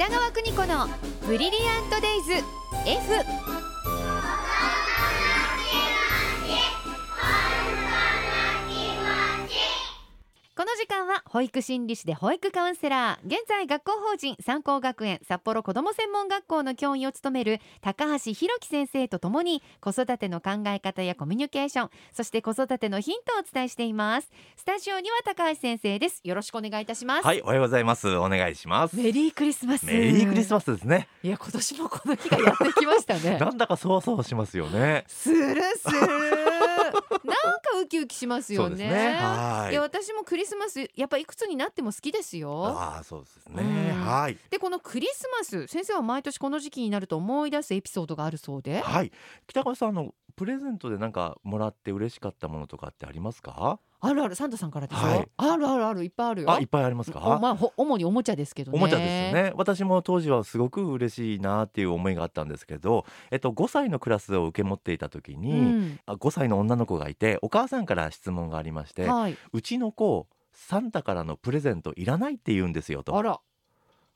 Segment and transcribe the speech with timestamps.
[0.00, 0.88] 北川邦子の
[1.26, 2.32] ブリリアントデイズ
[2.86, 3.69] F
[11.10, 28.08] は保育心理士で保育カウンセラー現在学校法人三高学園札幌子ども専門学校の教員を務める高橋弘樹先生とともに子育ての考え方やコミュニケーションそして子育てのヒントをお伝えしていますスタジオには高橋先生ですよろしくお願いいたしますはい、おはようございます。
[28.16, 28.96] お願いします。
[28.96, 31.08] メリークリスマスメリークリスマスですね。
[31.22, 35.04] いや今年もこの日がやってきましたね なんだかそわそわしますよね。
[35.06, 36.39] するする
[37.82, 39.14] ウキウキしますよねね。
[39.14, 39.74] はいい。
[39.74, 43.62] や私もクリスマスやっぱいくつになっても好きですよああ、そうですね。
[43.94, 44.38] うんはい。
[44.50, 49.12] でこのクリスマス先生は毎年この時期になると思い出すエピソードがあるそうではい。
[49.46, 53.78] 北川さん、あのプレゼントでなんかもらって嬉しかったものとかってありますか？
[54.00, 55.28] あるあるサンタさんからでしょ、はい。
[55.36, 56.50] あるあるあるいっぱいあるよ。
[56.50, 57.38] あ、いっぱいありますおか？
[57.40, 58.78] まあほ主におもちゃですけどね。
[58.78, 59.52] おもちゃですよね。
[59.56, 66.00] 私も当時はすごく嬉しいなっていう思いがあったんですけど、えっと、5歳のクラスを受け持っていた時に、うん。
[66.06, 69.36] あ5歳の女の子がいてお母さんから質問がありまして、はい。
[69.52, 73.16] うちの子サンタからのプレゼントいらないって言うんですよと。
[73.16, 73.22] あ。
[73.22, 73.40] ら、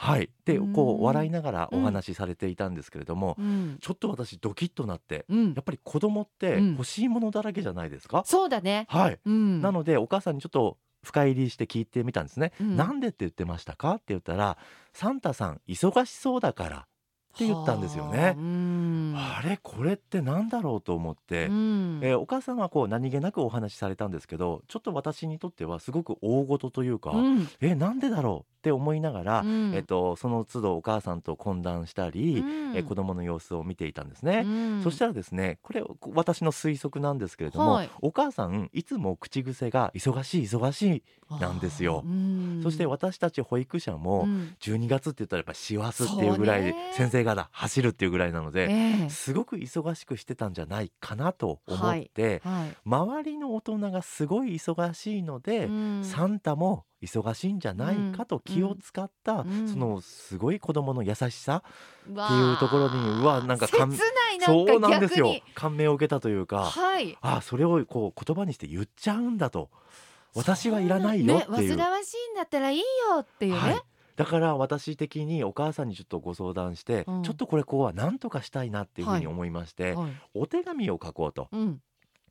[0.00, 0.72] はい、でうん。
[0.72, 3.78] こう笑いながらお話しされていたんですけれども、うん。
[3.80, 5.54] ちょっと私ドキッとなってうん。
[5.54, 6.70] やっぱり子供ってうん。
[6.72, 12.76] 欲しいものだらけじゃないですか、そうだね、はい、うん、なのでお母さんにちょっと深入りして聞いてみたんですね、うん。
[12.76, 13.94] なんでって言ってましたか？
[13.94, 14.56] って言ったら
[14.92, 16.80] サンタさん忙しそうだからっ
[17.36, 18.34] て言ったんですよね。
[19.14, 19.58] はあれ？
[19.62, 22.00] これってなんだろうと思って、うん。
[22.02, 27.48] えーお母さんはこう何気なくお話しされたんですけどちょっと私にとってはすごく大事というか、うん。
[27.60, 28.52] えなんでだろう？
[28.58, 29.72] って思いながら、うん。
[29.74, 32.76] えっと、その都度お母さんと懇談したり、うん。
[32.76, 34.42] え子供の様子を見ていたんですね。
[34.44, 34.82] うん。
[34.82, 35.82] そしたらですねこれ
[36.14, 37.90] 私の推測なんですけれども、はい。
[38.02, 41.02] お母さんいつも口癖が忙しい忙しい
[41.40, 42.04] なんですよ。
[42.62, 44.56] そして私たち保育者もうん。
[44.60, 49.10] 12月って言ったらやっぱ師走っていうぐらい先生が走るっていうぐらいなので、ええ。
[49.10, 52.76] すごく忙しくしてたんじゃないかなと思って、はい。
[52.84, 56.04] 周りの大人がすごい忙しいので、うん。
[56.04, 59.68] サンタも忙しいんじゃないかと気を使った、うん。
[59.68, 61.62] そのすごい子供の優しさ、
[62.12, 65.34] わっていうところにうわなんか感切ないなんかそうなんですよ。
[65.54, 67.16] 感銘を受けたというかはい。
[67.20, 69.70] あそれをこう言葉にして言っちゃうんだと。
[70.34, 72.84] 私はいらないよっていう、ね、煩わしいんだったらいいよ
[73.20, 73.80] っていうね、はい、
[74.14, 77.22] だから私的にお母さんにちょっとご相談して、うん。
[77.22, 80.10] ちょっとこれこうは何とかしたいなっていうふうに思いまして、はい。
[80.34, 81.48] お手紙を書こうと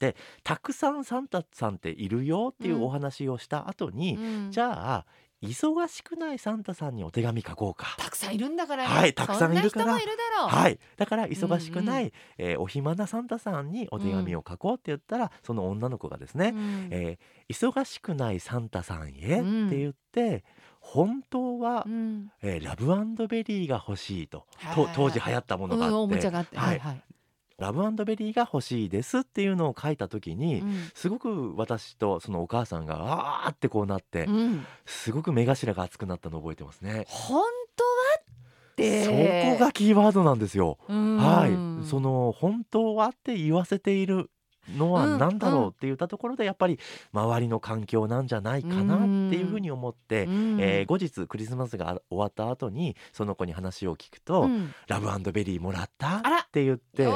[0.00, 4.50] うんたくさんサンタさんっているよっていうお話をした後に、うん。
[4.50, 5.06] じゃあ
[5.42, 7.96] 忙しくないサンタさんにお手紙書こうか。
[7.98, 8.84] たくさんいるんだから。
[8.84, 9.92] ねはいたくさんいるから。
[9.92, 16.88] はい、だから忙しくない、うんえーお暇なサンタさんにお手紙を書こうって言ったら、その女の子がですね、うん。
[16.92, 20.44] えー忙しくないサンタさんへうんって言って、
[20.80, 22.30] 本当は、うん。
[22.40, 24.46] えーラブベリーが欲しいと。
[24.58, 25.90] へーと当時流行ったものがあっ
[26.46, 27.02] て、はい
[27.62, 30.90] ラブベリーが欲しいですっていうのを書いた時に、うん。
[30.94, 34.66] すごく私とそのお母さんがあーってこうなって、うん。
[34.84, 37.04] すごく目頭が熱くなったのを覚えてますね。
[37.08, 37.42] 本
[37.76, 37.90] 当は
[38.20, 39.04] って。
[39.04, 39.10] そ
[39.58, 40.78] こがキーワードなんですよ。
[40.88, 41.16] うん。
[41.16, 44.30] はい、その本当はって言わせている
[44.76, 46.78] のはうん何だろうって言ったところでやっぱり
[47.12, 50.60] 周りの環境なんじゃないかなっていうふうに思って、うん。
[50.60, 54.74] えー後日クリスマスが終わった後にその子に話を聞くと「うん。
[54.88, 57.08] ラブベリーもらった?」って言って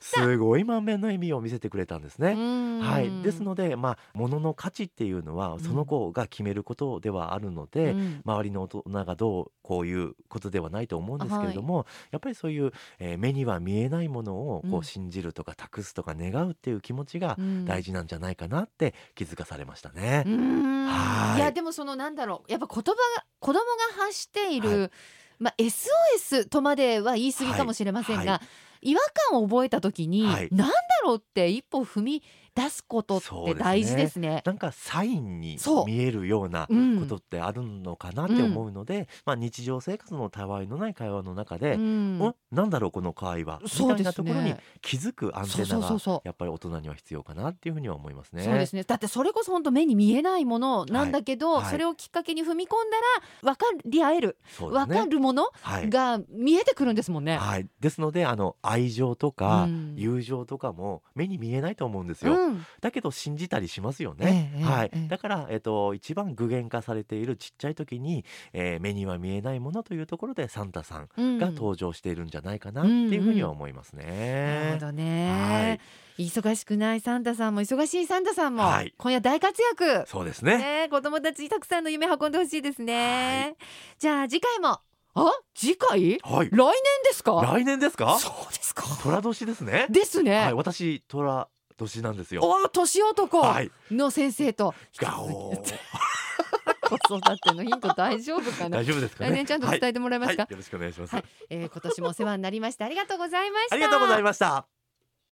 [0.00, 2.32] すごい満面の笑みを見せてくれたんですね。
[2.32, 2.80] うん。
[2.80, 8.20] はい、ですので、まあ、物の価値っていうのはその子が決めることではあるので、うん。
[8.24, 14.78] 周りの大人がどうこういうことではないと思うんですけれども、やっぱりそういう、えー目には見えないものをこうん。
[14.78, 17.66] う信じるとか託すとか願うっていう気持ちがうん。
[17.66, 20.24] 大事なんじゃないかなって気づかされましたね。
[20.26, 20.86] うん。
[20.86, 21.38] はい。
[21.38, 23.60] いやでもそのなんだろうやっぱ言葉が子供
[23.98, 24.90] が発している、は
[25.38, 28.42] まあ SOS とまでは言い過ぎかもしれませんが、は
[28.80, 30.48] 違和感を覚えた時に、はい。
[30.50, 32.22] なんだろうって一歩踏み
[32.54, 34.42] 出すことって大事ですね。
[34.44, 42.18] なんかサインに見えるようなうんことってあるのかなって思うので、まあ、日常生活のたわいのない会話の中で、うん。
[42.18, 43.60] ん、なんだろうこの会話。
[43.62, 44.58] みたいなところにね。
[44.82, 48.42] 気づくアンテナがやっぱり大人には必要かなっていうふうには思いますね。
[48.42, 48.82] そうですね。
[48.82, 51.62] だってそれこそ本当目に見えないものなんだけど、はい。
[51.62, 52.96] はいそれをきっかけに踏み込んだ
[53.44, 55.90] ら分かり合える、そうです分かるものはい。
[55.90, 57.36] が見えてくるんですもんね。
[57.36, 59.94] はい、ですのであの愛情とかうん。
[59.96, 62.34] 友情とかも目に見えないと思うんですよ。
[62.34, 62.64] うん。
[62.80, 64.52] だけど信じたりしますよね。
[64.56, 64.90] ええはい。
[64.92, 71.38] ええ、だから、えっと、一番具現化されているちっちゃい時に、えー目には見えないものというところでサンタさんうん。
[71.38, 74.86] が登場しているんじゃないかなっていうふうには思いますなるねほ。
[74.86, 75.80] どね、
[76.18, 78.94] 忙しくないサンタさんも忙しいサンタさんも、はい。
[78.96, 80.04] 今夜大活躍。
[80.06, 80.58] そうですね。
[80.58, 83.56] ね子供たちにたくさんの夢運んでほしいですね、
[83.98, 84.80] じゃあ次回も
[85.26, 86.18] あ次回？
[86.22, 86.50] はい。
[86.50, 86.74] 来年
[87.04, 87.40] ですか？
[87.42, 88.18] 来年ですか？
[88.18, 88.84] そうですか。
[89.02, 89.86] 虎年ですね。
[89.90, 92.42] ですね、はい私虎年なんですよ。
[92.42, 93.70] お年男はい。
[93.90, 95.74] の先生と、ガオー。
[96.88, 98.78] 子育てのヒント大丈夫かな？
[98.78, 99.30] 大丈夫ですかね？
[99.30, 100.52] 来年ちゃんと伝えてもらえますか、はいはい。
[100.52, 101.24] よろしくお願いします、はい。
[101.50, 102.84] えー今年もお世話になりました。
[102.86, 103.74] ありがとうございました。
[103.74, 104.66] ありがとうございました